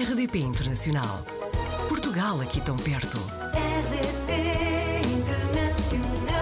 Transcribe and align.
RDP 0.00 0.38
Internacional. 0.38 1.24
Portugal 1.88 2.40
aqui 2.40 2.60
tão 2.60 2.76
perto. 2.76 3.18
RDP 3.50 4.30
Internacional. 5.10 6.36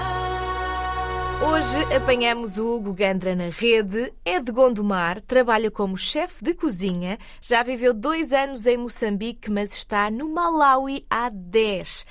Hoje 1.54 1.94
apanhamos 1.94 2.58
o 2.58 2.74
Hugo 2.74 2.92
Gandra 2.92 3.34
na 3.34 3.48
rede, 3.48 4.12
é 4.26 4.40
de 4.40 4.52
Gondomar, 4.52 5.22
trabalha 5.22 5.70
como 5.70 5.96
chefe 5.96 6.44
de 6.44 6.52
cozinha, 6.52 7.16
já 7.40 7.62
viveu 7.62 7.94
dois 7.94 8.34
anos 8.34 8.66
em 8.66 8.76
Moçambique, 8.76 9.50
mas 9.50 9.72
está 9.72 10.10
no 10.10 10.28
Malawi 10.28 11.06
há 11.08 11.30
10. 11.30 12.04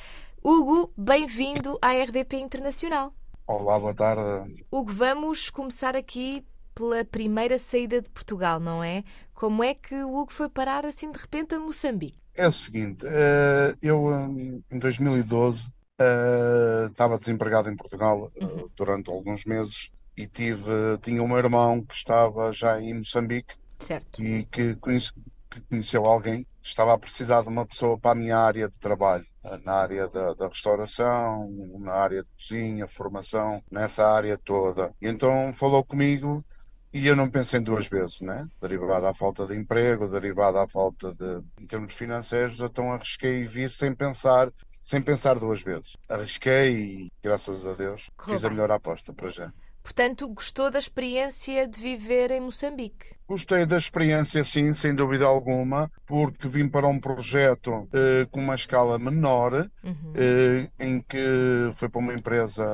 Hugo, 0.43 0.91
bem-vindo 0.98 1.77
à 1.80 1.91
RDP 1.91 2.38
Internacional. 2.38 3.14
Olá, 3.46 3.77
boa 3.77 3.93
tarde. 3.93 4.66
Hugo, 4.71 4.91
vamos 4.91 5.52
começar 5.52 5.96
aqui 5.96 6.43
pela 6.73 7.05
primeira 7.05 7.57
saída 7.57 8.02
de 8.02 8.09
Portugal, 8.09 8.59
não 8.59 8.84
é? 8.84 9.04
Como 9.39 9.64
é 9.64 9.75
que 9.75 9.96
o 10.04 10.12
Hugo 10.18 10.34
foi 10.34 10.50
parar 10.50 10.84
assim 10.86 11.12
de 11.12 11.20
repente 11.20 11.54
a 11.54 11.60
Moçambique? 11.60 12.20
É 12.34 12.48
o 12.48 12.52
seguinte, 12.52 13.06
eh, 13.07 13.75
eu 13.82 14.06
hum, 14.08 14.61
em 14.70 14.80
2012 14.80 15.71
eh, 16.00 16.86
estava 16.88 17.18
desempregado 17.18 17.70
em 17.70 17.75
Portugal 17.78 18.30
eh, 18.36 18.66
durante 18.75 19.10
alguns 19.10 19.46
meses 19.46 19.89
e 20.18 20.28
tive, 20.28 20.98
tinha 21.02 21.24
um 21.24 21.38
irmão 21.38 21.82
que 21.86 21.94
estava 21.96 22.52
já 22.52 22.80
em 22.82 22.96
Moçambique 22.96 23.56
Certo. 23.80 24.20
e 24.20 24.46
que, 24.48 24.75
conhece- 24.78 25.14
que 25.52 25.61
conheceu 25.61 26.06
alguém 26.06 26.47
estava 26.64 26.94
a 26.94 26.97
precisar 27.00 27.42
de 27.44 27.50
uma 27.50 27.66
pessoa 27.66 28.00
para 28.00 28.11
a 28.11 28.16
minha 28.16 28.38
área 28.38 28.70
de 28.70 28.80
trabalho, 28.80 29.25
na 29.64 29.74
área 29.75 30.08
da, 30.10 30.33
da 30.33 30.47
restauração, 30.50 31.50
na 31.80 31.94
área 31.94 32.22
de 32.23 32.31
cozinha, 32.33 32.88
formação, 32.88 33.64
nessa 33.72 34.06
área 34.08 34.38
toda. 34.38 34.94
E 35.02 35.08
então 35.08 35.53
falou 35.53 35.83
comigo 35.86 36.45
e 36.95 37.08
eu 37.08 37.16
não 37.16 37.30
pensei 37.30 37.59
duas 37.59 37.89
vezes, 37.89 38.22
né? 38.22 38.47
Derivado 38.61 39.05
à 39.05 39.13
falta 39.13 39.45
de 39.45 39.53
emprego, 39.53 40.08
derivado 40.08 40.59
à 40.59 40.66
falta 40.66 41.13
de, 41.13 41.41
em 41.61 41.67
termos 41.67 41.93
financeiros, 41.93 42.61
então 42.61 42.93
arrisquei 42.93 43.43
vir 43.43 43.69
sem 43.69 43.93
pensar, 43.93 44.49
sem 44.81 45.02
pensar 45.02 45.37
duas 45.37 45.61
vezes. 45.61 45.97
Arrisquei 46.07 46.71
e, 46.71 47.11
graças 47.21 47.67
a 47.67 47.73
Deus, 47.73 48.09
Correu 48.15 48.37
fiz 48.37 48.45
a 48.45 48.49
melhor 48.49 48.71
aposta 48.71 49.11
para 49.11 49.27
já. 49.27 49.52
Portanto, 49.86 50.28
gostou 50.30 50.72
da 50.72 50.80
experiência 50.80 51.67
de 51.67 51.80
viver 51.80 52.31
em 52.31 52.39
Moçambique? 52.39 53.05
Gostei 53.28 53.67
da 53.67 53.78
experiência, 53.78 54.44
sim, 54.44 54.73
sem 54.73 54.95
dúvida 54.95 55.25
alguma, 55.25 55.92
porque 56.08 56.47
vim 56.47 56.67
para 56.67 56.88
um 56.88 57.00
projeto 57.00 57.88
eh, 57.94 58.25
com 58.31 58.39
uma 58.39 58.55
escala 58.55 58.97
menor, 58.97 59.53
Uhum. 59.83 60.14
eh, 60.16 60.67
em 60.80 61.00
que 61.02 61.72
foi 61.75 61.88
para 61.88 62.00
uma 62.02 62.16
empresa 62.16 62.66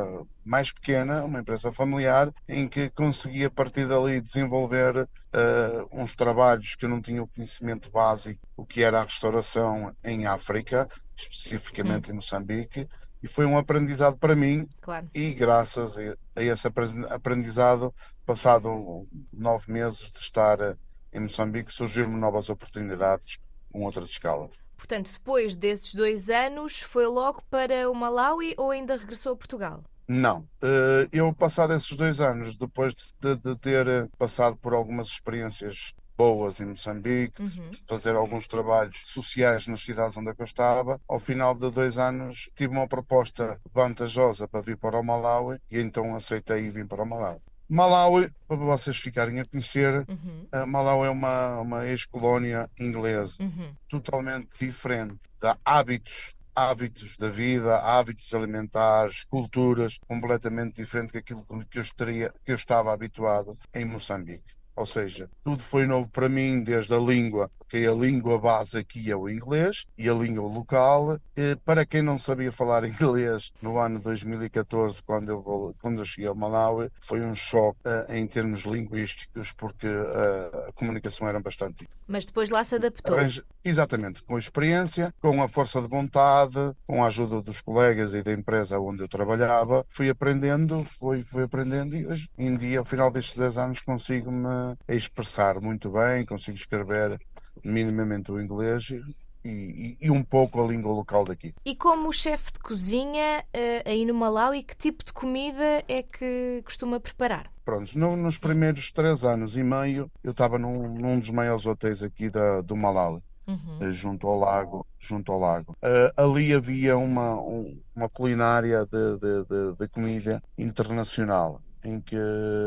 mais 0.46 0.72
pequena, 0.72 1.26
uma 1.26 1.42
empresa 1.42 1.70
familiar, 1.74 2.32
em 2.48 2.66
que 2.68 2.90
consegui 2.92 3.44
a 3.44 3.52
partir 3.52 3.88
dali 3.90 4.22
desenvolver 4.22 5.06
eh, 5.34 5.86
uns 5.92 6.16
trabalhos 6.16 6.76
que 6.76 6.86
eu 6.86 6.90
não 6.90 7.02
tinha 7.02 7.22
o 7.22 7.28
conhecimento 7.28 7.92
básico, 7.92 8.40
o 8.56 8.66
que 8.66 8.82
era 8.84 9.02
a 9.02 9.04
restauração 9.04 9.94
em 10.04 10.26
África, 10.28 10.88
especificamente 11.18 12.10
em 12.10 12.16
Moçambique, 12.16 12.88
e 13.24 13.28
foi 13.28 13.46
um 13.46 13.58
aprendizado 13.58 14.18
para 14.18 14.36
mim 14.36 14.68
Claro. 14.82 15.10
e 15.14 15.34
graças 15.34 15.98
a 15.98 16.42
esse 16.44 16.68
apren- 16.68 17.06
aprendizado, 17.10 17.94
passado 18.26 19.08
nove 19.32 19.72
meses 19.72 20.12
de 20.12 20.20
estar 20.20 20.60
eh, 20.60 20.76
em 21.14 21.20
Moçambique, 21.22 21.72
surgiram-me 21.72 22.20
novas 22.20 22.50
oportunidades 22.50 23.38
com 23.72 23.84
outras 23.84 24.10
escalas. 24.10 24.52
Portanto, 24.78 25.12
depois 25.14 25.56
desses 25.56 25.94
dois 25.94 26.30
anos, 26.30 26.82
foi 26.82 27.06
logo 27.06 27.44
para 27.50 27.90
o 27.90 27.94
Malawi 27.94 28.56
ou 28.58 28.72
ainda 28.72 28.98
regressou 28.98 29.34
a 29.34 29.36
Portugal? 29.36 29.84
Não, 30.08 30.46
Eh, 30.62 31.08
eu 31.14 31.34
passado 31.34 31.74
esses 31.74 31.96
dois 31.96 32.20
anos, 32.20 32.58
depois 32.58 32.94
de, 33.22 33.36
de 33.38 33.56
ter 33.58 33.88
eh, 33.88 34.08
passado 34.18 34.58
por 34.58 34.74
algumas 34.74 35.08
experiências 35.08 35.94
boas 36.22 36.60
em 36.60 36.66
Moçambique, 36.66 37.42
Uhum. 37.42 37.72
fazer 37.90 38.16
alguns 38.16 38.46
trabalhos 38.48 38.98
sociais 39.18 39.68
nas 39.68 39.82
cidades 39.88 40.16
onde 40.18 40.30
é 40.32 40.34
eu 40.38 40.46
estava, 40.46 40.94
ao 41.14 41.20
final 41.20 41.54
de 41.56 41.70
dois 41.72 41.98
anos 41.98 42.36
tive 42.56 42.74
uma 42.78 42.88
proposta 42.88 43.60
vantajosa 43.74 44.48
para 44.48 44.62
vir 44.68 44.78
para 44.78 45.00
o 45.00 45.04
Malawi 45.04 45.58
e 45.70 45.80
então 45.80 46.16
aceitei 46.16 46.62
e 46.66 46.70
vim 46.70 46.86
para 46.88 47.04
o 47.04 47.10
Malawi. 47.14 47.40
Malawi, 47.70 48.30
para 48.48 48.58
vocês 48.58 48.98
ficarem 48.98 49.40
a 49.40 49.46
conhecer, 49.50 49.94
Uhum. 50.10 50.48
a 50.52 50.66
Malawi 50.66 51.08
é 51.08 51.10
uma, 51.10 51.62
uma 51.62 51.88
ex-colónia 51.88 52.70
inglesa 52.80 53.38
Uhum. 53.40 53.70
totalmente 53.90 54.50
diferente 54.60 55.20
de 55.42 55.54
hábitos, 55.66 56.34
hábitos 56.56 57.16
da 57.18 57.30
vida, 57.30 57.78
hábitos 57.80 58.34
alimentares, 58.34 59.24
culturas 59.30 59.98
completamente 60.08 60.76
diferente 60.82 61.14
daquilo 61.14 61.46
que 61.70 61.78
eu 61.80 61.82
estaria, 61.82 62.30
que 62.46 62.52
eu 62.52 62.56
estava 62.56 62.94
habituado 62.94 63.58
em 63.74 63.86
Moçambique. 63.86 64.52
Ou 64.76 64.86
seja, 64.86 65.30
tudo 65.44 65.62
foi 65.62 65.86
novo 65.86 66.10
para 66.10 66.30
mim, 66.30 66.64
desde 66.64 66.94
a 66.94 66.98
língua, 66.98 67.50
porque 67.60 67.78
a 67.86 67.94
língua 67.94 68.40
base 68.40 68.78
aqui 68.78 69.12
é 69.12 69.16
o 69.16 69.30
inglês 69.30 69.86
e 69.98 70.10
a 70.10 70.14
língua 70.14 70.48
local. 70.48 71.18
Eh, 71.36 71.56
Para 71.66 71.86
quem 71.86 72.02
não 72.02 72.18
sabia 72.18 72.52
falar 72.52 72.84
inglês 73.20 73.52
no 73.62 73.78
ano 73.78 74.00
2014, 74.00 75.02
quando 75.04 75.30
eu, 75.30 75.42
vou- 75.42 75.74
quando 75.82 76.00
eu 76.02 76.06
cheguei 76.06 76.28
ao 76.30 76.36
Malawi, 76.36 76.90
foi 77.04 77.22
um 77.22 77.36
choque 77.36 77.80
eh, 77.86 78.18
em 78.20 78.28
termos 78.28 78.62
linguísticos, 78.66 79.54
porque 79.58 79.88
eh, 79.88 80.68
a 80.70 80.74
comunicação 80.74 81.28
era 81.28 81.40
bastante 81.40 81.86
Mas 82.08 82.26
depois 82.26 82.50
lá 82.50 82.64
se 82.64 82.76
adaptou. 82.76 83.16
Arranja- 83.16 83.44
Exatamente, 83.64 84.24
com 84.24 84.36
a 84.36 84.40
experiência, 84.40 85.12
com 85.22 85.40
a 85.44 85.48
força 85.48 85.80
de 85.82 85.88
vontade, 85.88 86.58
com 86.88 87.04
a 87.04 87.08
ajuda 87.08 87.44
dos 87.44 87.62
colegas 87.62 88.12
e 88.16 88.24
da 88.24 88.32
empresa 88.34 88.80
onde 88.80 89.04
eu 89.04 89.08
trabalhava, 89.08 89.86
fui 89.90 90.10
aprendendo, 90.10 90.84
fui, 90.84 91.24
fui 91.24 91.44
aprendendo 91.44 91.96
e 91.96 92.08
hoje 92.08 92.28
em 92.40 92.56
dia, 92.58 92.80
ao 92.80 92.86
final 92.86 93.12
destes 93.12 93.38
10 93.38 93.58
anos, 93.60 93.80
consigo-me 93.82 94.48
expressar 94.88 95.60
muito 95.62 95.90
bem, 95.92 96.26
consigo 96.26 96.58
escrever 96.58 97.20
minimamente 97.64 98.32
o 98.32 98.40
inglês 98.42 98.90
e, 98.90 99.02
e- 99.44 99.98
e 100.02 100.12
um 100.12 100.24
pouco 100.24 100.62
a 100.64 100.68
língua 100.68 100.92
local 100.94 101.26
daqui. 101.26 101.54
E 101.66 101.76
como 101.76 102.12
chefe 102.14 102.52
de 102.54 102.60
cozinha, 102.60 103.44
eh, 103.54 103.84
aí 103.86 104.06
no 104.06 104.14
Malawi, 104.14 104.64
que 104.64 104.76
tipo 104.76 105.04
de 105.04 105.12
comida 105.14 105.84
é 105.88 106.04
que 106.04 106.62
costuma 106.64 107.00
preparar? 107.00 107.52
Prontos, 107.66 107.96
no- 107.96 108.16
nos 108.16 108.38
primeiros 108.38 108.92
três 108.92 109.24
anos 109.24 109.56
e 109.56 109.64
meio, 109.64 110.10
eu 110.24 110.32
estava 110.32 110.58
num, 110.58 110.88
num 110.90 111.20
dos 111.20 111.30
maiores 111.32 111.66
hotéis 111.66 112.02
aqui 112.04 112.30
da, 112.30 112.62
do 112.62 112.76
Malawi. 112.76 113.22
Uhum. 113.48 113.80
eh, 113.82 113.92
junto 113.92 114.28
ao 114.28 114.38
lago, 114.38 114.86
junto 115.00 115.32
ao 115.32 115.40
lago. 115.40 115.76
Eh, 115.82 116.14
ali 116.16 116.54
havia 116.54 116.96
uma, 116.96 117.34
um- 117.42 117.82
uma 117.96 118.08
culinária 118.08 118.86
de, 118.86 119.18
de- 119.18 119.44
de- 119.46 119.76
de 119.80 119.88
comida 119.90 120.42
internacional, 120.58 121.60
em 121.84 122.00
que 122.00 122.16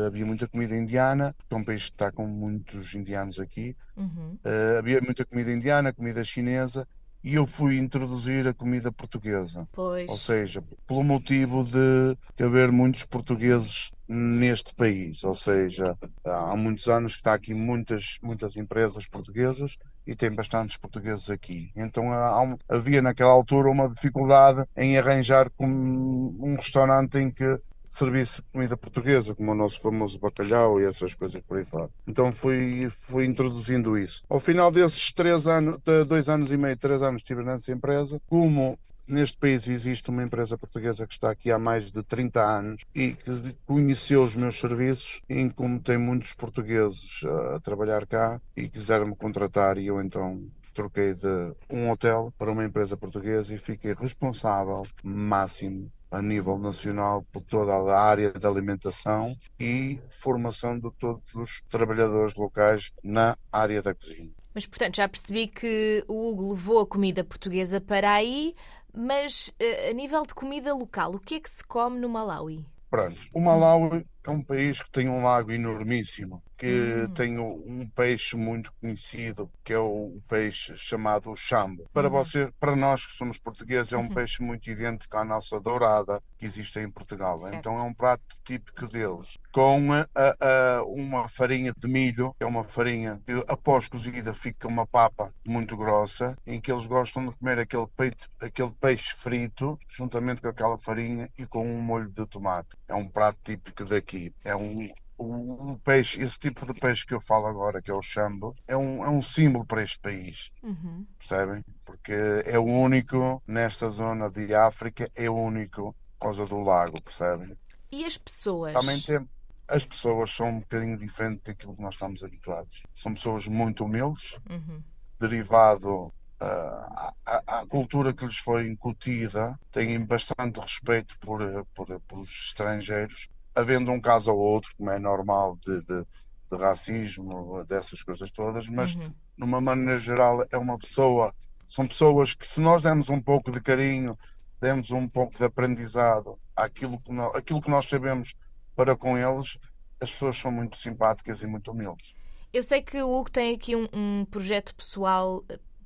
havia 0.05 0.25
muita 0.25 0.47
comida 0.47 0.75
indiana, 0.75 1.35
porque 1.37 1.53
é 1.53 1.57
um 1.57 1.63
país 1.63 1.85
que 1.85 1.91
está 1.91 2.11
com 2.11 2.25
muitos 2.25 2.93
indianos 2.93 3.39
aqui. 3.39 3.75
Uhum. 3.95 4.37
Eh, 4.43 4.75
havia 4.79 5.01
muita 5.01 5.25
comida 5.25 5.51
indiana, 5.51 5.93
comida 5.93 6.23
chinesa, 6.23 6.87
e 7.25 7.33
eu 7.33 7.47
fui 7.47 7.79
introduzir 7.79 8.47
a 8.47 8.53
comida 8.53 8.91
portuguesa. 8.91 9.67
Pois. 9.71 10.07
Ou 10.07 10.15
seja, 10.15 10.63
pelo 10.85 11.03
motivo 11.03 11.63
de 11.63 12.15
haver 12.43 12.71
muitos 12.71 13.03
portugueses 13.03 13.91
neste 14.07 14.75
país. 14.75 15.23
Ou 15.23 15.33
seja, 15.33 15.97
há 16.23 16.55
muitos 16.55 16.87
anos 16.87 17.13
que 17.13 17.21
está 17.21 17.33
aqui 17.33 17.51
muitas, 17.51 18.19
muitas 18.21 18.55
empresas 18.55 19.07
portuguesas 19.07 19.75
e 20.05 20.15
tem 20.15 20.31
bastantes 20.31 20.77
portugueses 20.77 21.31
aqui. 21.31 21.71
Então 21.75 22.13
há 22.13 22.55
havia 22.69 23.01
naquela 23.01 23.31
altura 23.31 23.71
uma 23.71 23.89
dificuldade 23.89 24.63
em 24.77 24.95
arranjar 24.95 25.51
um 25.59 26.55
restaurante 26.55 27.17
em 27.17 27.31
que 27.31 27.59
servisse 27.87 28.41
comida 28.53 28.77
portuguesa, 28.77 29.35
como 29.35 29.51
o 29.51 29.55
nosso 29.55 29.79
famoso 29.79 30.19
bacalhau 30.19 30.79
e 30.79 30.85
essas 30.85 31.13
coisas 31.13 31.41
por 31.41 31.57
aí 31.57 31.65
fora. 31.65 31.89
Então 32.07 32.31
fui, 32.31 32.89
fui 32.89 33.25
introduzindo 33.25 33.97
isso. 33.97 34.23
Ao 34.29 34.39
final 34.39 34.71
desses 34.71 35.11
três 35.11 35.47
anos, 35.47 35.79
de 35.83 36.03
dois 36.03 36.29
anos 36.29 36.51
e 36.51 36.57
meio, 36.57 36.77
três 36.77 37.01
anos 37.03 37.21
estive 37.21 37.43
nessa 37.43 37.71
empresa, 37.71 38.21
como 38.27 38.77
Neste 39.07 39.37
país 39.37 39.67
existe 39.67 40.09
uma 40.09 40.23
empresa 40.23 40.57
portuguesa 40.57 41.05
que 41.05 41.13
está 41.13 41.29
aqui 41.29 41.51
há 41.51 41.59
mais 41.59 41.91
de 41.91 42.01
30 42.01 42.41
anos 42.41 42.83
e 42.93 43.11
que 43.11 43.55
conheceu 43.63 44.23
os 44.23 44.35
meus 44.35 44.59
serviços, 44.59 45.21
em 45.29 45.47
como 45.47 45.79
tem 45.79 45.95
muitos 45.95 46.33
portugueses 46.33 47.21
a 47.53 47.59
trabalhar 47.59 48.07
cá 48.07 48.41
e 48.57 48.67
quiseram-me 48.67 49.15
contratar 49.15 49.77
e 49.77 49.85
eu 49.85 50.01
então 50.01 50.43
troquei 50.73 51.13
de 51.13 51.53
um 51.69 51.91
hotel 51.91 52.33
para 52.35 52.51
uma 52.51 52.65
empresa 52.65 52.97
portuguesa 52.97 53.53
e 53.53 53.59
fiquei 53.59 53.93
responsável 53.93 54.81
máximo 55.03 55.91
a 56.15 56.21
nível 56.21 56.57
nacional 56.57 57.25
por 57.31 57.41
toda 57.43 57.73
a 57.73 58.01
área 58.01 58.31
da 58.31 58.47
alimentação 58.47 59.35
e 59.59 59.99
formação 60.09 60.79
de 60.79 60.89
todos 60.97 61.35
os 61.35 61.61
trabalhadores 61.69 62.35
locais 62.35 62.91
na 63.03 63.37
área 63.51 63.81
da 63.81 63.93
cozinha. 63.93 64.31
Mas, 64.53 64.65
portanto, 64.65 64.95
já 64.95 65.09
percebi 65.09 65.47
que 65.47 66.03
o 66.07 66.29
Hugo 66.29 66.53
levou 66.53 66.79
a 66.79 66.87
comida 66.87 67.23
portuguesa 67.25 67.81
para 67.81 68.13
aí, 68.13 68.55
mas 68.95 69.53
eh, 69.59 69.89
a 69.89 69.93
nível 69.93 70.25
de 70.25 70.33
comida 70.33 70.73
local, 70.73 71.15
o 71.15 71.19
que 71.19 71.35
é 71.35 71.39
que 71.41 71.49
se 71.49 71.63
come 71.63 71.99
no 71.99 72.07
Malawi? 72.07 72.65
Pronto, 72.89 73.19
o 73.33 73.41
Malawi 73.41 74.05
é 74.29 74.33
um 74.33 74.43
país 74.43 74.81
que 74.81 74.91
tem 74.91 75.09
um 75.09 75.23
lago 75.23 75.51
enormíssimo, 75.51 76.41
que 76.57 77.07
Hum. 77.07 77.13
tem 77.13 77.37
um 77.39 77.89
peixe 77.93 78.35
muito 78.35 78.71
conhecido, 78.81 79.51
que 79.63 79.73
é 79.73 79.77
o 79.79 80.19
peixe 80.27 80.75
chamado 80.77 81.35
chambo. 81.35 81.85
Para 81.93 82.09
você, 82.09 82.49
para 82.59 82.75
nós 82.75 83.05
que 83.05 83.13
somos 83.13 83.39
portugueses, 83.39 83.91
é 83.93 83.97
um 83.97 84.09
peixe 84.09 84.41
muito 84.43 84.69
idêntico 84.69 85.17
à 85.17 85.23
nossa 85.25 85.59
dourada 85.59 86.19
que 86.37 86.45
existe 86.45 86.79
em 86.79 86.91
Portugal. 86.91 87.39
Certo. 87.39 87.55
Então 87.55 87.77
é 87.77 87.83
um 87.83 87.93
prato 87.93 88.23
típico 88.45 88.87
deles, 88.87 89.37
com 89.51 89.91
a- 89.93 90.07
a- 90.15 90.83
uma 90.85 91.27
farinha 91.29 91.73
de 91.75 91.87
milho, 91.87 92.33
que 92.37 92.43
é 92.43 92.47
uma 92.47 92.63
farinha 92.63 93.19
que 93.25 93.33
após 93.47 93.87
cozida 93.87 94.33
fica 94.33 94.67
uma 94.67 94.87
papa 94.87 95.31
muito 95.45 95.75
grossa, 95.77 96.35
em 96.45 96.59
que 96.61 96.71
eles 96.71 96.87
gostam 96.87 97.25
de 97.27 97.35
comer 97.37 97.59
aquele, 97.59 97.87
peito, 97.95 98.27
aquele 98.39 98.73
peixe 98.79 99.13
frito, 99.17 99.77
juntamente 99.89 100.41
com 100.41 100.47
aquela 100.49 100.77
farinha 100.77 101.29
e 101.37 101.45
com 101.45 101.65
um 101.65 101.81
molho 101.81 102.09
de 102.11 102.25
tomate. 102.27 102.69
É 102.87 102.95
um 102.95 103.09
prato 103.09 103.37
típico 103.43 103.83
daqui. 103.85 104.14
É 104.43 104.55
um, 104.55 104.89
o, 105.17 105.77
peixe, 105.83 106.21
esse 106.21 106.37
tipo 106.37 106.65
de 106.65 106.73
peixe 106.73 107.05
que 107.05 107.13
eu 107.13 107.21
falo 107.21 107.47
agora, 107.47 107.81
que 107.81 107.91
é 107.91 107.93
o 107.93 108.01
chambo, 108.01 108.53
é 108.67 108.75
um, 108.75 109.03
é 109.03 109.09
um 109.09 109.21
símbolo 109.21 109.65
para 109.65 109.83
este 109.83 109.99
país, 109.99 110.49
Uhum. 110.63 111.05
percebem? 111.17 111.61
Porque 111.85 112.13
é 112.45 112.57
o 112.59 112.65
único 112.65 113.41
nesta 113.47 113.89
zona 113.89 114.29
de 114.29 114.53
África, 114.53 115.09
é 115.15 115.29
o 115.29 115.35
único 115.35 115.95
por 116.19 116.27
causa 116.27 116.45
do 116.45 116.59
lago, 116.59 117.01
percebem? 117.01 117.55
E 117.91 118.03
as 118.03 118.17
pessoas? 118.17 118.73
Também 118.73 119.01
tem, 119.01 119.27
as 119.67 119.85
pessoas 119.85 120.31
são 120.31 120.47
um 120.47 120.59
bocadinho 120.59 120.97
diferentes 120.97 121.41
daquilo 121.43 121.75
que 121.75 121.81
nós 121.81 121.95
estamos 121.95 122.23
habituados. 122.23 122.83
São 122.93 123.13
pessoas 123.13 123.47
muito 123.47 123.85
humildes, 123.85 124.37
Uhum. 124.49 124.83
derivado 125.19 126.11
ah, 126.39 127.13
à, 127.25 127.65
cultura 127.67 128.13
que 128.13 128.25
lhes 128.25 128.37
foi 128.37 128.67
incutida, 128.67 129.57
têm 129.71 130.03
bastante 130.05 130.59
respeito 130.59 131.17
por, 131.19 131.39
por, 131.73 131.99
por 132.01 132.19
os 132.19 132.29
estrangeiros, 132.47 133.29
havendo 133.55 133.91
um 133.91 133.99
caso 134.01 134.31
ou 134.31 134.37
outro, 134.37 134.71
como 134.77 134.89
é 134.91 134.99
normal, 134.99 135.57
de, 135.65 135.81
de- 135.81 136.05
de 136.51 136.57
racismo, 136.57 137.63
dessas 137.65 138.03
coisas 138.03 138.29
todas, 138.31 138.67
mas 138.69 138.95
Uhum. 138.95 139.11
numa 139.37 139.59
maneira 139.59 139.99
geral 139.99 140.45
é 140.51 140.57
uma 140.57 140.77
pessoa, 140.77 141.33
são 141.67 141.87
pessoas 141.87 142.33
que 142.35 142.45
se 142.45 142.61
nós 142.61 142.83
demos 142.83 143.09
um 143.09 143.19
pouco 143.21 143.51
de 143.51 143.59
carinho, 143.59 144.17
demos 144.61 144.91
um 144.91 145.07
pouco 145.07 145.35
de 145.35 145.43
aprendizado 145.43 146.37
àquilo 146.55 146.99
que 146.99 147.11
nós, 147.11 147.35
aquilo 147.35 147.61
que 147.61 147.69
nós 147.69 147.85
sabemos 147.87 148.35
para 148.75 148.95
com 148.95 149.17
eles, 149.17 149.57
as 149.99 150.11
pessoas 150.11 150.37
são 150.37 150.51
muito 150.51 150.77
simpáticas 150.77 151.41
e 151.41 151.47
muito 151.47 151.71
humildes. 151.71 152.15
Eu 152.53 152.61
sei 152.63 152.81
que 152.81 153.01
o 153.01 153.09
Hugo 153.09 153.31
tem 153.31 153.55
aqui 153.55 153.75
um, 153.75 153.87
um 153.91 154.25
projeto 154.25 154.73
pessoal 154.75 155.43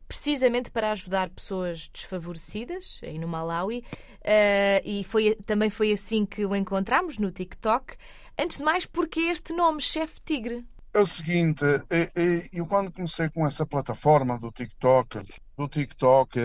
precisamente 0.10 0.72
para 0.72 0.92
ajudar 0.92 1.30
pessoas 1.30 1.88
desfavorecidas 1.88 3.00
aí 3.04 3.20
no 3.20 3.28
Malawi 3.28 3.86
eh, 4.24 4.82
e 4.84 5.04
foi, 5.04 5.36
também 5.46 5.70
foi 5.70 5.92
assim 5.92 6.26
que 6.26 6.44
o 6.44 6.56
encontramos 6.56 7.20
no 7.20 7.32
TikTok. 7.32 7.96
Antes 8.38 8.58
de 8.58 8.64
mais, 8.64 8.88
porque 8.88 9.20
este 9.20 9.54
nome, 9.54 9.80
Chefe 9.80 10.20
Tigre? 10.26 10.66
É 10.96 11.00
o 11.00 11.06
seguinte, 11.06 11.64
eh, 11.92 12.10
eh, 12.16 12.50
eu 12.52 12.66
quando 12.66 12.92
comecei 12.92 13.30
com 13.30 13.46
essa 13.46 13.68
plataforma 13.68 14.40
do 14.40 14.52
TikTok, 14.52 15.20
do 15.56 15.68
TikTok, 15.68 16.40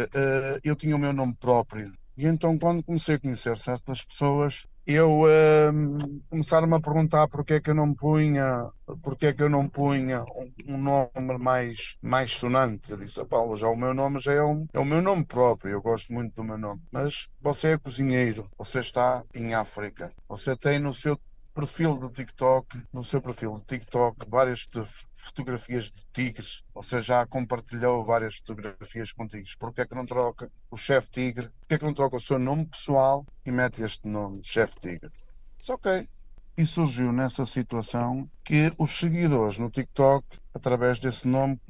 eu 0.63 0.77
tinha 0.77 0.95
o 0.95 0.99
meu 0.99 1.15
nome 1.15 1.35
próprio. 1.35 1.91
E 2.19 2.27
então 2.27 2.59
quando 2.59 2.83
comecei 2.83 3.15
a 3.15 3.19
conhecer 3.19 3.57
certas 3.57 4.05
pessoas, 4.05 4.67
eu 4.87 5.23
ehm, 5.29 6.21
começaram-me 6.31 6.75
a 6.77 6.81
perguntar 6.81 7.29
porque 7.29 7.55
é 7.55 7.61
que 7.61 7.71
eu 7.71 7.75
não 7.75 7.95
punha, 7.95 8.71
porque 9.03 9.27
é 9.27 9.33
que 9.33 9.43
eu 9.43 9.49
não 9.49 9.69
punha 9.69 10.23
um, 10.25 10.53
um 10.75 10.79
nome 10.79 11.39
mais, 11.39 11.97
mais 12.03 12.33
sonante. 12.33 12.91
Eu 12.91 12.97
disse, 12.99 13.21
"Ah, 13.21 13.25
Paulo, 13.27 13.57
já 13.57 13.69
o 13.69 13.77
meu 13.77 13.95
nome 13.95 14.21
já 14.21 14.33
é, 14.33 14.43
um, 14.43 14.67
é 14.73 14.79
o 14.79 14.85
meu 14.85 15.01
nome 15.03 15.25
próprio, 15.25 15.73
eu 15.73 15.83
gosto 15.83 16.13
muito 16.13 16.35
do 16.35 16.45
meu 16.45 16.59
nome. 16.59 16.83
Mas 16.93 17.29
você 17.41 17.69
é 17.73 17.79
cozinheiro, 17.79 18.49
você 18.59 18.81
está 18.81 19.25
em 19.35 19.55
África, 19.55 20.13
você 20.29 20.57
tem 20.57 20.79
no 20.79 20.93
seu 20.95 21.19
perfil 21.55 21.97
do 21.97 22.11
TikTok, 22.11 22.83
no 22.93 23.05
seu 23.05 23.23
perfil 23.23 23.53
do 23.53 23.63
TikTok, 23.63 24.29
várias 24.29 24.63
foto- 24.63 24.85
fotografias 25.15 25.91
de 25.91 26.05
tigres. 26.13 26.65
Você 26.75 27.01
já 27.01 27.25
compartilhou 27.27 28.05
várias 28.05 28.37
fotografias 28.37 29.13
com 29.13 29.27
tigres. 29.27 29.55
Por 29.55 29.73
que 29.73 29.83
é 29.83 29.87
que 29.87 29.95
não 29.95 30.05
troca 30.05 30.51
o 30.71 30.77
chefe 30.77 31.11
tigre? 31.11 31.49
Por 31.49 31.69
que 31.69 31.75
é 31.75 31.79
que 31.79 31.85
não 31.85 31.95
troca 31.95 32.17
o 32.17 32.21
seu 32.21 32.39
nome 32.39 32.67
pessoal 32.67 33.25
e 33.47 33.51
mete 33.53 33.83
este 33.83 34.09
nome, 34.09 34.41
chefe 34.43 34.81
tigre? 34.81 35.11
Disse, 35.57 35.73
ok. 35.73 36.09
E 36.57 36.67
surgiu 36.67 37.13
nessa 37.13 37.47
situação 37.47 38.29
que 38.45 38.73
os 38.79 38.93
seguidores 38.93 39.59
no 39.59 39.71
TikTok, 39.71 40.25
através 40.53 40.99
desse 41.01 41.27
nome, 41.27 41.61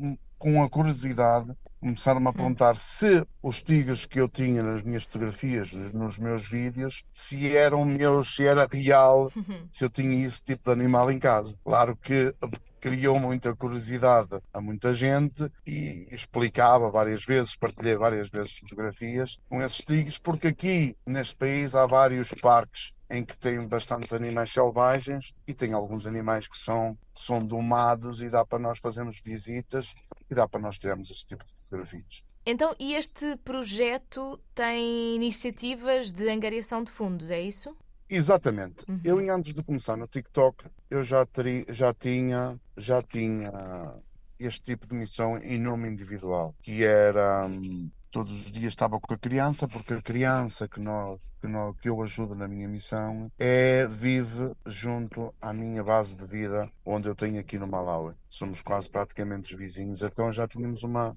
com- 0.44 0.62
a 0.62 0.68
curiosidade, 0.68 1.54
começaram-me 1.80 2.28
a 2.28 2.32
perguntar 2.32 2.76
se 2.76 3.26
os 3.42 3.62
tigres 3.62 4.04
que 4.04 4.20
eu 4.20 4.28
tinha 4.28 4.62
nas 4.62 4.82
minhas 4.82 5.04
fotografias, 5.04 5.72
nos- 5.94 6.18
meus 6.18 6.46
vídeos, 6.46 7.02
se 7.12 7.56
eram 7.56 7.82
meus, 7.84 8.34
se 8.34 8.44
era 8.46 8.66
real, 8.70 9.30
se 9.72 9.84
eu 9.86 9.88
tinha 9.90 10.26
esse 10.26 10.42
tipo 10.42 10.62
de 10.64 10.72
animal 10.72 11.10
em 11.10 11.18
casa. 11.18 11.54
Claro 11.64 11.96
que 11.96 12.34
criou 12.78 13.18
muita 13.18 13.56
curiosidade 13.56 14.38
a 14.52 14.60
muita 14.60 14.92
gente 14.92 15.50
e 15.66 16.06
explicava 16.12 16.90
várias 16.90 17.24
vezes, 17.24 17.56
partilhei 17.56 17.96
várias 17.96 18.28
vezes 18.28 18.52
fotografias 18.58 19.38
com 19.48 19.62
esses 19.62 19.78
tigres, 19.78 20.18
porque 20.18 20.48
aqui 20.48 20.94
neste 21.06 21.34
país 21.36 21.74
há 21.74 21.86
vários 21.86 22.28
parques 22.42 22.92
em 23.10 23.24
que 23.24 23.36
tem 23.38 23.66
bastantes 23.66 24.12
animais 24.12 24.52
selvagens 24.52 25.32
e 25.46 25.54
tem 25.54 25.72
alguns 25.72 26.06
animais 26.06 26.46
que 26.46 26.56
são, 26.58 26.94
são 27.16 27.44
domados 27.46 28.20
e 28.20 28.28
dá 28.28 28.44
para 28.44 28.58
nós 28.58 28.78
fazermos 28.78 29.18
visitas 29.24 29.94
e 30.30 30.34
dá 30.34 30.48
para 30.48 30.60
nós 30.60 30.78
tirarmos 30.78 31.10
esse 31.10 31.26
tipo 31.26 31.44
de 31.44 31.52
fotografias. 31.52 32.24
Então, 32.46 32.74
e 32.78 32.94
este 32.94 33.36
projeto 33.38 34.38
tem 34.54 35.16
iniciativas 35.16 36.12
de 36.12 36.28
angariação 36.28 36.84
de 36.84 36.90
fundos, 36.90 37.30
é 37.30 37.40
isso? 37.40 37.74
Exatamente. 38.08 38.84
Uhum. 38.88 39.00
Eu 39.02 39.18
antes 39.34 39.54
de 39.54 39.62
começar 39.62 39.96
no 39.96 40.06
TikTok, 40.06 40.66
eu 40.90 41.02
já, 41.02 41.24
teri, 41.24 41.64
já 41.68 41.94
tinha 41.94 42.60
já 42.76 43.02
tinha 43.02 43.94
este 44.38 44.62
tipo 44.62 44.86
de 44.86 44.94
missão 44.94 45.38
em 45.38 45.58
nome 45.58 45.88
individual, 45.88 46.54
que 46.62 46.84
era 46.84 47.46
hum, 47.46 47.90
todos 48.14 48.44
os 48.44 48.52
dias 48.52 48.72
estava 48.72 49.00
com 49.00 49.12
a 49.12 49.18
criança, 49.18 49.66
porque 49.66 49.92
a 49.92 50.00
criança 50.00 50.68
que 50.68 50.78
nós 50.78 51.18
que, 51.40 51.48
nós, 51.48 51.76
que 51.80 51.88
eu 51.88 52.00
ajudo 52.00 52.34
na 52.36 52.46
minha 52.46 52.68
missão 52.68 53.28
é 53.36 53.88
vive 53.88 54.52
junto 54.64 55.34
à 55.42 55.52
minha 55.52 55.82
base 55.82 56.14
de 56.14 56.24
vida, 56.24 56.70
onde 56.86 57.08
eu 57.08 57.14
tenho 57.16 57.40
aqui 57.40 57.58
no 57.58 57.66
Malawi. 57.66 58.14
Somos 58.30 58.62
quase 58.62 58.88
praticamente 58.88 59.56
vizinhos, 59.56 60.00
então 60.00 60.30
já 60.30 60.46
tínhamos 60.46 60.84
uma 60.84 61.16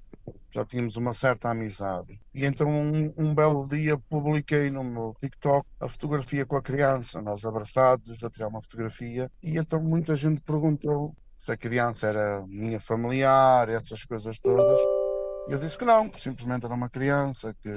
já 0.52 0.66
tínhamos 0.66 0.98
uma 0.98 1.14
certa 1.14 1.52
amizade. 1.52 2.20
E 2.34 2.44
então 2.44 2.68
um, 2.68 3.14
um 3.16 3.36
belo 3.36 3.68
dia 3.68 3.96
publiquei 4.10 4.72
no 4.72 4.84
meu 4.84 5.16
TikTok 5.22 5.68
a 5.80 5.88
fotografia 5.88 6.48
com 6.48 6.56
a 6.58 6.64
criança, 6.64 7.22
nós 7.22 7.46
abraçados 7.46 8.24
a 8.24 8.30
tirar 8.30 8.48
uma 8.48 8.62
fotografia, 8.62 9.32
e 9.44 9.56
então 9.56 9.80
muita 9.84 10.16
gente 10.16 10.42
perguntou 10.42 11.16
se 11.38 11.52
a 11.52 11.58
criança 11.58 12.08
era 12.08 12.44
minha 12.48 12.80
familiar, 12.80 13.70
essas 13.70 14.04
coisas 14.04 14.40
todas. 14.40 15.07
E 15.48 15.52
eu 15.54 15.60
disse 15.60 15.78
que 15.78 15.86
não, 15.86 16.10
que 16.10 16.20
simplesmente 16.22 16.66
era 16.66 16.74
uma 16.76 16.90
criança 16.90 17.54
que, 17.62 17.70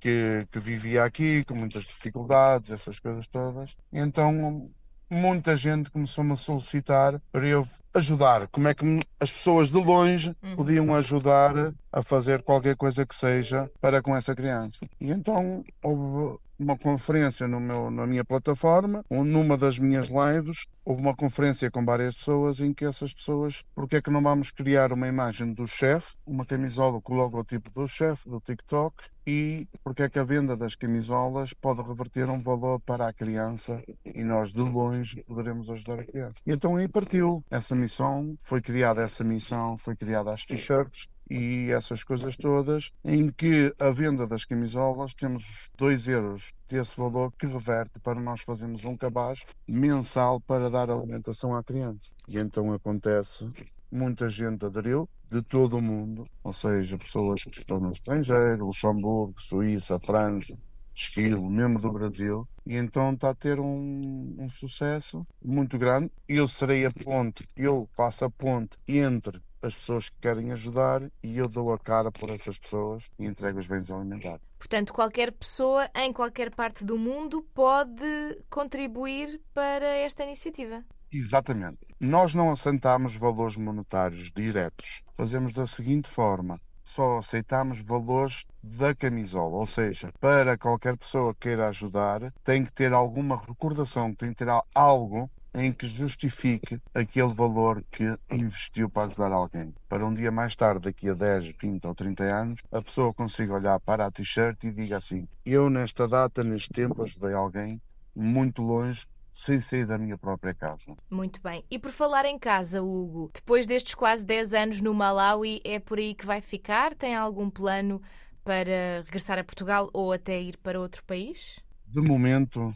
que, 0.00 0.46
que 0.50 0.58
vivia 0.60 1.04
aqui 1.04 1.44
com 1.44 1.54
muitas 1.54 1.84
dificuldades, 1.84 2.70
essas 2.70 2.98
coisas 2.98 3.26
todas. 3.28 3.76
E 3.92 4.00
então 4.00 4.70
muita 5.10 5.56
gente 5.56 5.90
começou-me 5.90 6.32
a 6.32 6.36
solicitar 6.36 7.20
para 7.32 7.46
eu 7.46 7.66
ajudar. 7.94 8.48
Como 8.48 8.68
é 8.68 8.74
que 8.74 8.84
as 9.20 9.30
pessoas 9.32 9.70
de 9.70 9.76
longe 9.82 10.34
Uhum. 10.42 10.56
podiam 10.56 10.94
ajudar 10.94 11.54
a 11.92 12.02
fazer 12.02 12.42
qualquer 12.42 12.76
coisa 12.76 13.06
que 13.06 13.14
seja 13.14 13.70
para 13.80 14.02
com 14.02 14.14
essa 14.16 14.34
criança. 14.34 14.86
E 15.00 15.10
então 15.10 15.64
houve 15.82 16.38
uma 16.58 16.76
conferência 16.76 17.46
no 17.46 17.60
meu, 17.60 17.90
na 17.90 18.06
minha 18.06 18.24
plataforma, 18.24 19.04
um- 19.10 19.24
numa 19.24 19.56
das 19.56 19.78
minhas 19.78 20.08
lives, 20.08 20.66
houve 20.84 21.00
uma 21.02 21.14
conferência 21.14 21.70
com 21.70 21.84
várias 21.84 22.14
pessoas 22.14 22.60
em 22.60 22.72
que 22.74 22.84
essas 22.84 23.12
pessoas, 23.12 23.62
porque 23.74 23.96
é 23.96 24.02
que 24.02 24.10
não 24.10 24.22
vamos 24.22 24.50
criar 24.50 24.92
uma 24.92 25.06
imagem 25.06 25.52
do 25.52 25.66
chefe, 25.66 26.16
uma 26.26 26.44
camisola 26.44 27.00
com 27.00 27.14
o 27.14 27.16
logotipo 27.16 27.70
do 27.70 27.86
chefe, 27.86 28.28
do 28.28 28.40
TikTok, 28.40 28.96
e 29.26 29.68
porque 29.84 30.04
é 30.04 30.08
que 30.08 30.18
a 30.18 30.24
venda 30.24 30.56
das 30.56 30.74
camisolas 30.74 31.52
pode 31.52 31.82
reverter 31.82 32.30
um 32.30 32.40
valor 32.42 32.80
para 32.80 33.06
a 33.06 33.12
criança 33.12 33.82
e 34.04 34.24
nós 34.24 34.52
de 34.52 34.60
longe 34.60 35.22
poderemos 35.24 35.68
ajudar 35.70 36.00
a 36.00 36.04
criança. 36.06 36.34
E 36.46 36.52
então 36.52 36.76
aí 36.76 36.88
partiu 36.88 37.44
essa 37.50 37.76
missão, 37.76 38.36
foi 38.42 38.62
criada 38.62 39.02
essa 39.02 39.22
missão, 39.22 39.76
foi 39.76 39.94
criada 39.94 40.32
as 40.32 40.44
t-shirts 40.46 41.06
e 41.30 41.70
essas 41.70 42.04
coisas 42.04 42.36
todas, 42.36 42.90
em 43.04 43.30
que 43.30 43.74
a 43.78 43.90
venda 43.90 44.26
das 44.26 44.44
camisolas 44.44 45.14
temos 45.14 45.70
2 45.76 46.08
euros 46.08 46.52
desse 46.68 46.96
valor 46.96 47.32
que 47.32 47.46
reverte 47.46 47.98
para 48.00 48.20
nós 48.20 48.42
fazermos 48.42 48.84
um 48.84 48.96
cabaz 48.96 49.44
mensal 49.66 50.40
para 50.40 50.70
dar 50.70 50.90
alimentação 50.90 51.54
à 51.54 51.62
criança. 51.62 52.10
E 52.26 52.38
então 52.38 52.72
acontece, 52.72 53.50
muita 53.90 54.28
gente 54.28 54.64
aderiu, 54.64 55.08
de 55.30 55.42
todo 55.42 55.76
o 55.76 55.82
mundo, 55.82 56.26
ou 56.42 56.52
seja, 56.52 56.96
pessoas 56.96 57.44
que 57.44 57.58
estão 57.58 57.78
no 57.78 57.92
estrangeiro, 57.92 58.66
Luxemburgo, 58.66 59.40
Suíça, 59.40 59.98
França, 59.98 60.56
Chile, 60.94 61.38
mesmo 61.38 61.78
do 61.78 61.92
Brasil, 61.92 62.48
e 62.66 62.74
então 62.74 63.12
está 63.12 63.30
a 63.30 63.34
ter 63.34 63.60
um, 63.60 64.34
um 64.38 64.48
sucesso 64.48 65.26
muito 65.44 65.78
grande. 65.78 66.10
Eu 66.26 66.48
serei 66.48 66.86
a 66.86 66.90
ponte, 66.90 67.46
eu 67.56 67.88
faço 67.94 68.24
a 68.24 68.30
ponte 68.30 68.76
entre 68.88 69.40
as 69.62 69.74
pessoas 69.74 70.08
que 70.08 70.16
querem 70.20 70.52
ajudar 70.52 71.02
e 71.22 71.38
eu 71.38 71.48
dou 71.48 71.72
a 71.72 71.78
cara 71.78 72.10
por 72.10 72.30
essas 72.30 72.58
pessoas 72.58 73.10
e 73.18 73.26
entrego 73.26 73.58
os 73.58 73.66
bens 73.66 73.90
alimentares. 73.90 74.40
Portanto, 74.58 74.92
qualquer 74.92 75.32
pessoa 75.32 75.88
em 75.94 76.12
qualquer 76.12 76.50
parte 76.54 76.84
do 76.84 76.98
mundo 76.98 77.42
pode 77.54 78.42
contribuir 78.50 79.40
para 79.54 79.86
esta 79.86 80.24
iniciativa. 80.24 80.84
Exatamente. 81.10 81.78
Nós 82.00 82.34
não 82.34 82.50
assentamos 82.50 83.14
valores 83.14 83.56
monetários 83.56 84.30
diretos. 84.30 85.02
Fazemos 85.14 85.52
da 85.52 85.66
seguinte 85.66 86.08
forma: 86.08 86.60
só 86.82 87.18
aceitamos 87.18 87.80
valores 87.80 88.46
da 88.62 88.94
camisola, 88.94 89.56
ou 89.56 89.66
seja, 89.66 90.12
para 90.20 90.56
qualquer 90.56 90.96
pessoa 90.96 91.34
que 91.34 91.40
queira 91.40 91.68
ajudar, 91.68 92.32
tem 92.42 92.64
que 92.64 92.72
ter 92.72 92.92
alguma 92.92 93.40
recordação, 93.40 94.14
tem 94.14 94.30
que 94.30 94.44
ter 94.44 94.48
algo 94.74 95.30
em 95.54 95.72
que 95.72 95.86
justifique 95.86 96.80
aquele 96.94 97.32
valor 97.32 97.82
que 97.90 98.04
investiu 98.30 98.88
para 98.88 99.04
ajudar 99.04 99.32
alguém. 99.32 99.74
Para 99.88 100.06
um 100.06 100.12
dia 100.12 100.30
mais 100.30 100.54
tarde, 100.54 100.82
daqui 100.82 101.08
a 101.08 101.14
10, 101.14 101.54
20 101.60 101.86
ou 101.86 101.94
30 101.94 102.24
anos, 102.24 102.60
a 102.70 102.82
pessoa 102.82 103.14
consiga 103.14 103.54
olhar 103.54 103.80
para 103.80 104.06
a 104.06 104.10
t-shirt 104.10 104.64
e 104.64 104.72
diga 104.72 104.98
assim: 104.98 105.26
Eu, 105.44 105.70
nesta 105.70 106.06
data, 106.06 106.44
neste 106.44 106.70
tempo, 106.70 107.02
ajudei 107.02 107.32
alguém 107.32 107.80
muito 108.14 108.62
longe 108.62 109.06
sem 109.32 109.60
sair 109.60 109.86
da 109.86 109.96
minha 109.96 110.18
própria 110.18 110.52
casa. 110.52 110.96
Muito 111.08 111.40
bem. 111.40 111.64
E 111.70 111.78
por 111.78 111.92
falar 111.92 112.24
em 112.24 112.36
casa, 112.36 112.82
Hugo, 112.82 113.30
depois 113.32 113.66
destes 113.68 113.94
quase 113.94 114.26
10 114.26 114.52
anos 114.52 114.80
no 114.80 114.92
Malawi, 114.92 115.60
é 115.64 115.78
por 115.78 115.98
aí 115.98 116.12
que 116.12 116.26
vai 116.26 116.40
ficar? 116.40 116.92
Tem 116.94 117.14
algum 117.14 117.48
plano 117.48 118.02
para 118.42 119.02
regressar 119.04 119.38
a 119.38 119.44
Portugal 119.44 119.90
ou 119.92 120.12
até 120.12 120.40
ir 120.40 120.56
para 120.56 120.80
outro 120.80 121.04
país? 121.04 121.60
De 121.86 122.00
momento, 122.00 122.74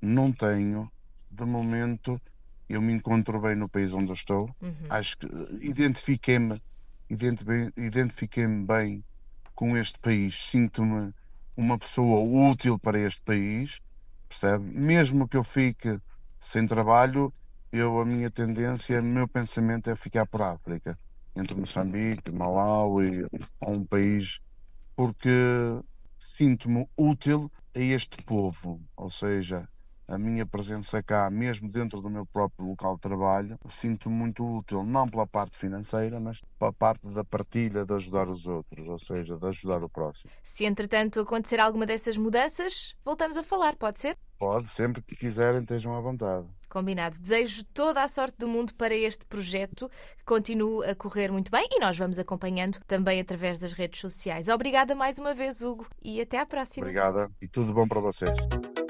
não 0.00 0.30
tenho. 0.30 0.88
De 1.38 1.44
momento, 1.44 2.20
eu 2.68 2.82
me 2.82 2.92
encontro 2.92 3.40
bem 3.40 3.54
no 3.54 3.68
país 3.68 3.94
onde 3.94 4.10
eu 4.10 4.14
estou. 4.14 4.50
Uhum. 4.60 4.86
Acho 4.90 5.16
que 5.18 5.26
identifiquei-me 5.60 6.60
identifiquei-me 7.10 8.66
bem 8.66 9.04
com 9.54 9.76
este 9.76 9.98
país. 9.98 10.36
Sinto-me 10.36 11.12
uma 11.56 11.78
pessoa 11.78 12.20
útil 12.50 12.78
para 12.78 12.98
este 12.98 13.22
país 13.22 13.80
percebe? 14.28 14.64
Mesmo 14.64 15.26
que 15.26 15.36
eu 15.36 15.42
fique 15.42 15.98
sem 16.38 16.66
trabalho, 16.66 17.32
eu 17.72 17.98
a 17.98 18.04
minha 18.04 18.30
tendência, 18.30 19.00
o 19.00 19.04
meu 19.04 19.26
pensamento 19.26 19.90
é 19.90 19.96
ficar 19.96 20.26
por 20.26 20.42
África, 20.42 20.98
entre 21.34 21.58
Moçambique, 21.58 22.30
Malawi, 22.30 23.24
ou 23.60 23.72
um 23.72 23.84
país, 23.84 24.38
porque 24.94 25.30
sinto-me 26.18 26.86
útil 26.96 27.50
a 27.74 27.80
este 27.80 28.22
povo, 28.24 28.80
ou 28.96 29.10
seja, 29.10 29.68
a 30.08 30.18
minha 30.18 30.46
presença 30.46 31.02
cá, 31.02 31.30
mesmo 31.30 31.70
dentro 31.70 32.00
do 32.00 32.08
meu 32.08 32.24
próprio 32.24 32.66
local 32.66 32.94
de 32.94 33.02
trabalho, 33.02 33.58
sinto-me 33.68 34.16
muito 34.16 34.44
útil, 34.44 34.82
não 34.82 35.06
pela 35.06 35.26
parte 35.26 35.56
financeira, 35.56 36.18
mas 36.18 36.40
pela 36.58 36.72
parte 36.72 37.06
da 37.08 37.22
partilha 37.22 37.84
de 37.84 37.94
ajudar 37.94 38.28
os 38.28 38.46
outros, 38.46 38.88
ou 38.88 38.98
seja, 38.98 39.36
de 39.36 39.46
ajudar 39.46 39.82
o 39.84 39.88
próximo. 39.88 40.32
Se 40.42 40.64
entretanto 40.64 41.20
acontecer 41.20 41.60
alguma 41.60 41.84
dessas 41.84 42.16
mudanças, 42.16 42.94
voltamos 43.04 43.36
a 43.36 43.44
falar, 43.44 43.76
pode 43.76 44.00
ser? 44.00 44.16
Pode, 44.38 44.68
sempre 44.68 45.02
que 45.02 45.16
quiserem, 45.16 45.60
estejam 45.60 45.94
à 45.94 46.00
vontade. 46.00 46.46
Combinado. 46.68 47.18
Desejo 47.18 47.64
toda 47.74 48.02
a 48.02 48.08
sorte 48.08 48.38
do 48.38 48.46
mundo 48.46 48.74
para 48.74 48.94
este 48.94 49.24
projeto, 49.26 49.90
que 50.16 50.24
continue 50.24 50.86
a 50.86 50.94
correr 50.94 51.32
muito 51.32 51.50
bem 51.50 51.66
e 51.70 51.80
nós 51.80 51.98
vamos 51.98 52.18
acompanhando 52.18 52.78
também 52.86 53.20
através 53.20 53.58
das 53.58 53.72
redes 53.72 54.00
sociais. 54.00 54.48
Obrigada 54.48 54.94
mais 54.94 55.18
uma 55.18 55.34
vez, 55.34 55.62
Hugo, 55.62 55.86
e 56.02 56.20
até 56.20 56.38
à 56.38 56.46
próxima. 56.46 56.84
Obrigada 56.84 57.30
e 57.42 57.48
tudo 57.48 57.72
bom 57.72 57.88
para 57.88 58.00
vocês. 58.00 58.30